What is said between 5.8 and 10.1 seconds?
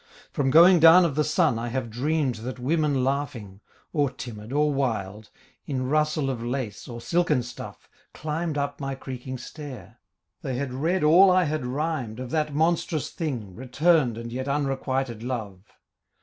rustle of lace or silken stuff, Climbed up my creaking stair.